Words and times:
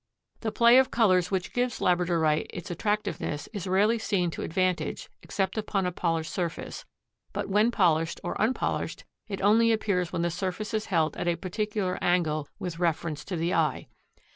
The 0.39 0.51
play 0.51 0.79
of 0.79 0.89
colors 0.89 1.29
which 1.29 1.53
gives 1.53 1.79
labradorite 1.79 2.47
its 2.49 2.71
attractiveness 2.71 3.45
is 3.53 3.67
rarely 3.67 3.99
seen 3.99 4.31
to 4.31 4.41
advantage 4.41 5.11
except 5.21 5.59
upon 5.59 5.85
a 5.85 5.91
polished 5.91 6.31
surface, 6.33 6.85
but 7.33 7.49
whether 7.49 7.69
polished 7.69 8.19
or 8.23 8.35
unpolished 8.41 9.03
it 9.27 9.41
only 9.43 9.71
appears 9.71 10.11
when 10.11 10.23
the 10.23 10.31
surface 10.31 10.73
is 10.73 10.87
held 10.87 11.15
at 11.17 11.27
a 11.27 11.35
particular 11.35 11.99
angle 12.01 12.47
with 12.57 12.79
reference 12.79 13.23
to 13.25 13.35
the 13.35 13.53
eye. 13.53 13.89